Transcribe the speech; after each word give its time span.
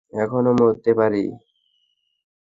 এখনও 0.13 0.51
মারতে 0.59 0.91
পারি। 0.99 1.23